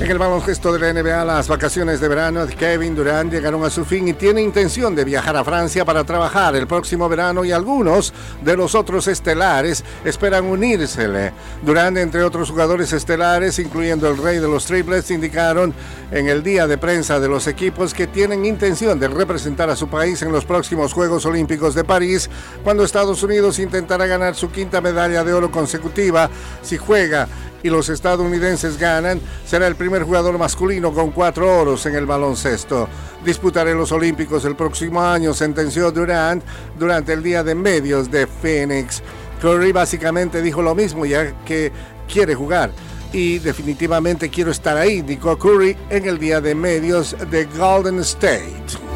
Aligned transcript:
En 0.00 0.10
el 0.10 0.16
baloncesto 0.16 0.72
de 0.72 0.78
la 0.78 0.94
NBA, 0.94 1.26
las 1.26 1.46
vacaciones 1.46 2.00
de 2.00 2.08
verano 2.08 2.46
de 2.46 2.54
Kevin 2.54 2.96
Durant 2.96 3.30
llegaron 3.30 3.62
a 3.64 3.68
su 3.68 3.84
fin 3.84 4.08
y 4.08 4.14
tiene 4.14 4.40
intención 4.40 4.94
de 4.94 5.04
viajar 5.04 5.36
a 5.36 5.44
Francia 5.44 5.84
para 5.84 6.04
trabajar 6.04 6.56
el 6.56 6.66
próximo 6.66 7.06
verano 7.06 7.44
y 7.44 7.52
algunos 7.52 8.14
de 8.42 8.56
los 8.56 8.74
otros 8.74 9.08
estelares 9.08 9.84
esperan 10.02 10.46
unírsele. 10.46 11.34
Durant, 11.60 11.98
entre 11.98 12.22
otros 12.22 12.48
jugadores 12.48 12.94
estelares, 12.94 13.58
incluyendo 13.58 14.08
el 14.08 14.16
rey 14.16 14.38
de 14.38 14.48
los 14.48 14.64
triples, 14.64 15.10
indicaron 15.10 15.74
en 16.10 16.28
el 16.28 16.42
día 16.42 16.66
de 16.66 16.78
prensa 16.78 17.20
de 17.20 17.28
los 17.28 17.46
equipos 17.46 17.92
que 17.92 18.06
tienen 18.06 18.46
intención 18.46 18.98
de 18.98 19.06
representar 19.06 19.68
a 19.68 19.76
su 19.76 19.88
país 19.88 20.22
en 20.22 20.32
los 20.32 20.46
próximos 20.46 20.94
Juegos 20.94 21.26
Olímpicos 21.26 21.74
de 21.74 21.84
París, 21.84 22.30
cuando 22.64 22.84
Estados 22.84 23.22
Unidos 23.22 23.58
intentará 23.58 24.06
ganar 24.06 24.34
su 24.34 24.50
quinta 24.50 24.80
medalla 24.80 25.22
de 25.24 25.34
oro 25.34 25.50
consecutiva 25.50 26.30
si 26.62 26.78
juega 26.78 27.28
y 27.62 27.70
los 27.70 27.88
estadounidenses 27.88 28.78
ganan, 28.78 29.20
será 29.46 29.66
el 29.66 29.76
primer 29.76 30.02
jugador 30.02 30.38
masculino 30.38 30.92
con 30.92 31.10
cuatro 31.10 31.60
oros 31.60 31.84
en 31.86 31.94
el 31.94 32.06
baloncesto. 32.06 32.88
Disputaré 33.24 33.74
los 33.74 33.92
Olímpicos 33.92 34.44
el 34.44 34.56
próximo 34.56 35.02
año, 35.02 35.34
sentenció 35.34 35.90
Durant 35.90 36.42
durante 36.78 37.12
el 37.12 37.22
día 37.22 37.44
de 37.44 37.54
medios 37.54 38.10
de 38.10 38.26
Phoenix. 38.26 39.02
Curry 39.40 39.72
básicamente 39.72 40.42
dijo 40.42 40.62
lo 40.62 40.74
mismo 40.74 41.06
ya 41.06 41.32
que 41.44 41.72
quiere 42.12 42.34
jugar 42.34 42.70
y 43.12 43.38
definitivamente 43.38 44.28
quiero 44.28 44.50
estar 44.50 44.76
ahí, 44.76 44.98
indicó 44.98 45.38
Curry 45.38 45.76
en 45.88 46.06
el 46.06 46.18
día 46.18 46.40
de 46.40 46.54
medios 46.54 47.16
de 47.30 47.44
Golden 47.46 48.00
State. 48.00 48.89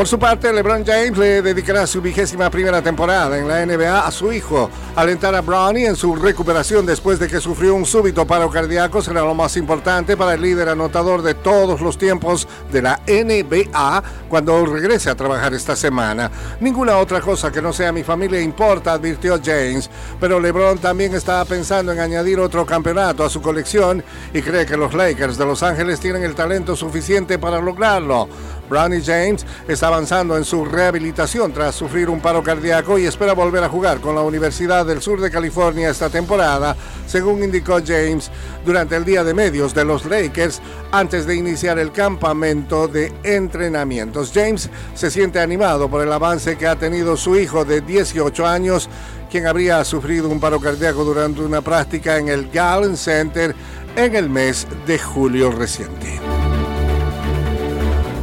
Por 0.00 0.08
su 0.08 0.18
parte, 0.18 0.50
LeBron 0.50 0.82
James 0.82 1.18
le 1.18 1.42
dedicará 1.42 1.86
su 1.86 2.00
vigésima 2.00 2.48
primera 2.48 2.80
temporada 2.80 3.36
en 3.36 3.46
la 3.46 3.66
NBA 3.66 4.06
a 4.06 4.10
su 4.10 4.32
hijo. 4.32 4.70
Alentar 4.96 5.34
a 5.34 5.42
Brownie 5.42 5.84
en 5.84 5.94
su 5.94 6.16
recuperación 6.16 6.86
después 6.86 7.18
de 7.18 7.28
que 7.28 7.38
sufrió 7.38 7.74
un 7.74 7.84
súbito 7.84 8.26
paro 8.26 8.48
cardíaco 8.48 9.02
será 9.02 9.20
lo 9.20 9.34
más 9.34 9.58
importante 9.58 10.16
para 10.16 10.32
el 10.32 10.40
líder 10.40 10.70
anotador 10.70 11.20
de 11.20 11.34
todos 11.34 11.82
los 11.82 11.98
tiempos 11.98 12.48
de 12.72 12.80
la 12.80 12.98
NBA 13.06 14.02
cuando 14.30 14.64
regrese 14.64 15.10
a 15.10 15.14
trabajar 15.14 15.52
esta 15.52 15.76
semana. 15.76 16.30
Ninguna 16.60 16.96
otra 16.96 17.20
cosa 17.20 17.52
que 17.52 17.60
no 17.60 17.70
sea 17.74 17.92
mi 17.92 18.02
familia 18.02 18.40
importa, 18.40 18.94
advirtió 18.94 19.38
James. 19.44 19.90
Pero 20.18 20.40
LeBron 20.40 20.78
también 20.78 21.14
estaba 21.14 21.44
pensando 21.44 21.92
en 21.92 22.00
añadir 22.00 22.40
otro 22.40 22.64
campeonato 22.64 23.22
a 23.22 23.28
su 23.28 23.42
colección 23.42 24.02
y 24.32 24.40
cree 24.40 24.64
que 24.64 24.78
los 24.78 24.94
Lakers 24.94 25.36
de 25.36 25.44
Los 25.44 25.62
Ángeles 25.62 26.00
tienen 26.00 26.22
el 26.24 26.34
talento 26.34 26.74
suficiente 26.74 27.38
para 27.38 27.60
lograrlo. 27.60 28.30
Brownie 28.70 29.02
James 29.04 29.44
está 29.66 29.89
avanzando 29.90 30.36
en 30.36 30.44
su 30.44 30.64
rehabilitación 30.64 31.52
tras 31.52 31.74
sufrir 31.74 32.08
un 32.08 32.20
paro 32.20 32.44
cardíaco 32.44 32.96
y 32.96 33.06
espera 33.06 33.32
volver 33.32 33.64
a 33.64 33.68
jugar 33.68 34.00
con 34.00 34.14
la 34.14 34.20
Universidad 34.20 34.86
del 34.86 35.02
Sur 35.02 35.20
de 35.20 35.32
California 35.32 35.90
esta 35.90 36.08
temporada, 36.08 36.76
según 37.08 37.42
indicó 37.42 37.80
James 37.84 38.30
durante 38.64 38.94
el 38.94 39.04
día 39.04 39.24
de 39.24 39.34
medios 39.34 39.74
de 39.74 39.84
los 39.84 40.04
Lakers 40.04 40.62
antes 40.92 41.26
de 41.26 41.34
iniciar 41.34 41.80
el 41.80 41.90
campamento 41.90 42.86
de 42.86 43.12
entrenamientos. 43.24 44.30
James 44.32 44.70
se 44.94 45.10
siente 45.10 45.40
animado 45.40 45.90
por 45.90 46.02
el 46.02 46.12
avance 46.12 46.56
que 46.56 46.68
ha 46.68 46.76
tenido 46.76 47.16
su 47.16 47.36
hijo 47.36 47.64
de 47.64 47.80
18 47.80 48.46
años, 48.46 48.88
quien 49.28 49.48
habría 49.48 49.84
sufrido 49.84 50.28
un 50.28 50.38
paro 50.38 50.60
cardíaco 50.60 51.04
durante 51.04 51.40
una 51.40 51.62
práctica 51.62 52.16
en 52.16 52.28
el 52.28 52.48
Galen 52.50 52.96
Center 52.96 53.56
en 53.96 54.14
el 54.14 54.30
mes 54.30 54.68
de 54.86 55.00
julio 55.00 55.50
reciente. 55.50 56.39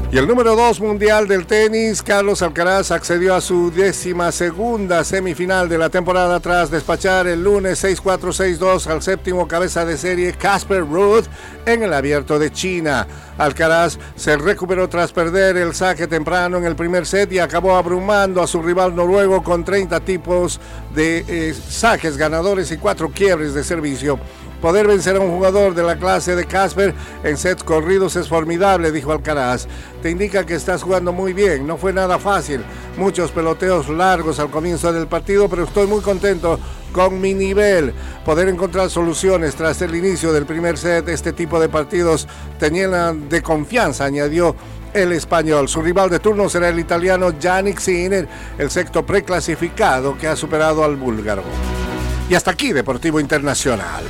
Y 0.09 0.17
el 0.17 0.25
número 0.25 0.55
2 0.55 0.79
mundial 0.79 1.27
del 1.27 1.45
tenis, 1.45 2.01
Carlos 2.01 2.41
Alcaraz, 2.41 2.91
accedió 2.91 3.35
a 3.35 3.41
su 3.41 3.71
décima 3.71 4.31
segunda 4.31 5.03
semifinal 5.03 5.67
de 5.67 5.77
la 5.77 5.89
temporada 5.89 6.39
tras 6.39 6.71
despachar 6.71 7.27
el 7.27 7.43
lunes 7.43 7.83
6-4-6-2 7.83 8.87
al 8.87 9.01
séptimo 9.01 9.49
cabeza 9.49 9.83
de 9.83 9.97
serie 9.97 10.31
Casper 10.31 10.87
Ruud 10.87 11.25
en 11.65 11.83
el 11.83 11.93
abierto 11.93 12.39
de 12.39 12.53
China. 12.53 13.05
Alcaraz 13.37 13.99
se 14.15 14.37
recuperó 14.37 14.87
tras 14.87 15.11
perder 15.11 15.57
el 15.57 15.75
saque 15.75 16.07
temprano 16.07 16.55
en 16.55 16.63
el 16.63 16.77
primer 16.77 17.05
set 17.05 17.29
y 17.33 17.39
acabó 17.39 17.75
abrumando 17.75 18.41
a 18.41 18.47
su 18.47 18.61
rival 18.61 18.95
noruego 18.95 19.43
con 19.43 19.65
30 19.65 19.99
tipos 19.99 20.61
de 20.95 21.25
eh, 21.27 21.53
saques 21.53 22.15
ganadores 22.15 22.71
y 22.71 22.77
cuatro 22.77 23.09
quiebres 23.09 23.53
de 23.53 23.63
servicio. 23.65 24.17
Poder 24.61 24.87
vencer 24.87 25.15
a 25.15 25.19
un 25.19 25.31
jugador 25.31 25.75
de 25.75 25.83
la 25.83 25.97
clase 25.97 26.35
de 26.35 26.45
Casper 26.45 26.95
en 27.23 27.37
sets 27.37 27.63
corridos 27.63 28.15
es 28.15 28.27
formidable, 28.27 28.91
dijo 28.91 29.11
Alcaraz. 29.11 29.67
Te 30.01 30.09
indica 30.09 30.45
que 30.45 30.55
estás 30.55 30.81
jugando 30.81 31.13
muy 31.13 31.33
bien, 31.33 31.67
no 31.67 31.77
fue 31.77 31.93
nada 31.93 32.17
fácil. 32.17 32.63
Muchos 32.97 33.31
peloteos 33.31 33.87
largos 33.89 34.39
al 34.39 34.49
comienzo 34.49 34.91
del 34.91 35.05
partido, 35.05 35.47
pero 35.47 35.63
estoy 35.63 35.85
muy 35.85 36.01
contento 36.01 36.59
con 36.91 37.21
mi 37.21 37.35
nivel. 37.35 37.93
Poder 38.25 38.49
encontrar 38.49 38.89
soluciones 38.89 39.55
tras 39.55 39.79
el 39.83 39.93
inicio 39.95 40.33
del 40.33 40.47
primer 40.47 40.77
set, 40.77 41.07
este 41.09 41.33
tipo 41.33 41.59
de 41.59 41.69
partidos 41.69 42.27
te 42.59 42.71
llenan 42.71 43.29
de 43.29 43.43
confianza, 43.43 44.05
añadió 44.05 44.55
el 44.93 45.11
español. 45.11 45.69
Su 45.69 45.83
rival 45.83 46.09
de 46.09 46.17
turno 46.19 46.49
será 46.49 46.69
el 46.69 46.79
italiano 46.79 47.37
Yannick 47.37 47.77
Sinner, 47.77 48.27
el 48.57 48.71
sexto 48.71 49.05
preclasificado 49.05 50.17
que 50.17 50.27
ha 50.27 50.35
superado 50.35 50.83
al 50.83 50.95
búlgaro. 50.95 51.43
Y 52.29 52.35
hasta 52.35 52.51
aquí, 52.51 52.73
Deportivo 52.73 53.19
Internacional. 53.19 54.03